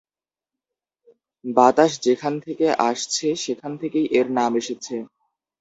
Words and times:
বাতাস 1.45 1.91
যেখান 2.03 2.33
থেকে 2.45 2.67
আসছে 2.89 3.27
সেখান 3.43 3.71
থেকেই 3.81 4.05
এর 4.11 4.27
নাম 4.37 4.51
এসেছে। 4.55 4.95